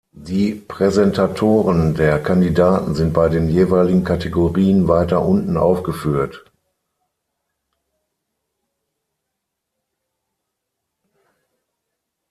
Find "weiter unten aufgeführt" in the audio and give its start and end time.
4.87-6.43